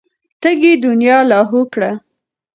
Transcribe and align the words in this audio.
تږې 0.41 0.73
دنيا 0.85 1.17
لاهو 1.31 1.61
کړه. 1.73 1.91